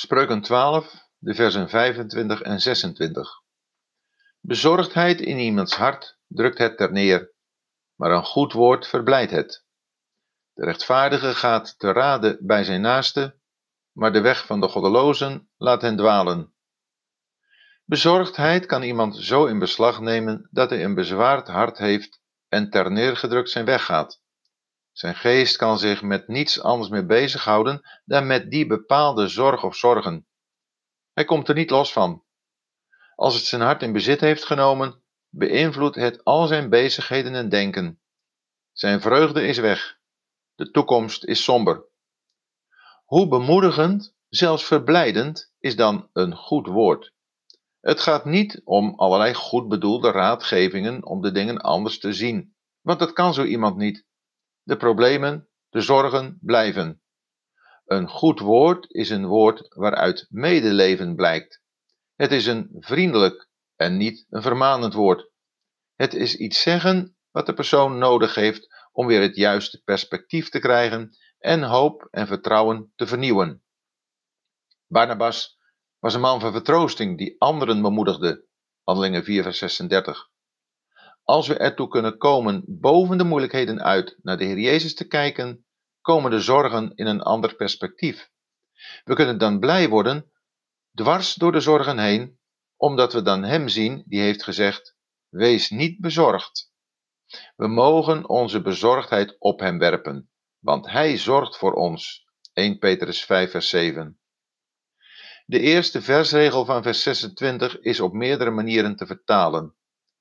[0.00, 3.42] Spreuken 12, de versen 25 en 26.
[4.40, 7.32] Bezorgdheid in iemands hart drukt het ter neer,
[7.94, 9.64] maar een goed woord verblijdt het.
[10.52, 13.38] De rechtvaardige gaat te raden bij zijn naaste,
[13.92, 16.54] maar de weg van de goddelozen laat hen dwalen.
[17.84, 22.90] Bezorgdheid kan iemand zo in beslag nemen dat hij een bezwaard hart heeft en ter
[22.90, 24.20] neergedrukt zijn weg gaat.
[24.98, 29.76] Zijn geest kan zich met niets anders meer bezighouden dan met die bepaalde zorg of
[29.76, 30.26] zorgen.
[31.12, 32.24] Hij komt er niet los van.
[33.14, 38.00] Als het zijn hart in bezit heeft genomen, beïnvloedt het al zijn bezigheden en denken.
[38.72, 39.98] Zijn vreugde is weg.
[40.54, 41.84] De toekomst is somber.
[43.04, 47.12] Hoe bemoedigend, zelfs verblijdend, is dan een goed woord.
[47.80, 52.98] Het gaat niet om allerlei goed bedoelde raadgevingen om de dingen anders te zien, want
[52.98, 54.06] dat kan zo iemand niet.
[54.68, 57.02] De problemen, de zorgen blijven.
[57.84, 61.62] Een goed woord is een woord waaruit medeleven blijkt.
[62.14, 65.30] Het is een vriendelijk en niet een vermanend woord.
[65.94, 70.58] Het is iets zeggen wat de persoon nodig heeft om weer het juiste perspectief te
[70.58, 73.62] krijgen en hoop en vertrouwen te vernieuwen.
[74.86, 75.58] Barnabas
[75.98, 78.46] was een man van vertroosting die anderen bemoedigde.
[78.82, 80.30] Handelingen 4, vers 36.
[81.28, 85.66] Als we ertoe kunnen komen boven de moeilijkheden uit naar de Heer Jezus te kijken,
[86.00, 88.30] komen de zorgen in een ander perspectief.
[89.04, 90.32] We kunnen dan blij worden,
[90.94, 92.38] dwars door de zorgen heen,
[92.76, 94.96] omdat we dan Hem zien die heeft gezegd:
[95.28, 96.72] Wees niet bezorgd.
[97.56, 102.26] We mogen onze bezorgdheid op Hem werpen, want Hij zorgt voor ons.
[102.52, 104.20] 1 Petrus 5, vers 7.
[105.46, 109.77] De eerste versregel van vers 26 is op meerdere manieren te vertalen.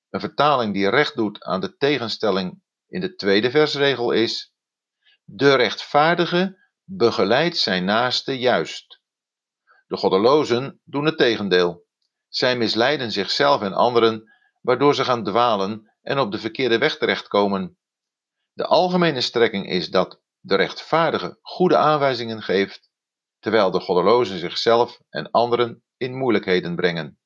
[0.10, 4.54] Een vertaling die recht doet aan de tegenstelling in de tweede versregel is:
[5.24, 9.02] De rechtvaardige begeleidt zijn naaste juist.
[9.88, 11.86] De goddelozen doen het tegendeel.
[12.28, 17.78] Zij misleiden zichzelf en anderen, waardoor ze gaan dwalen en op de verkeerde weg terechtkomen.
[18.54, 22.90] De algemene strekking is dat de rechtvaardige goede aanwijzingen geeft,
[23.40, 27.20] terwijl de goddelozen zichzelf en anderen in moeilijkheden brengen.